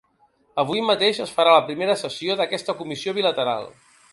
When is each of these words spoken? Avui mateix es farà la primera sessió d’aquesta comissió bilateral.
Avui 0.61 0.81
mateix 0.85 1.19
es 1.25 1.33
farà 1.35 1.53
la 1.57 1.67
primera 1.67 1.99
sessió 2.03 2.39
d’aquesta 2.41 2.77
comissió 2.81 3.17
bilateral. 3.19 3.71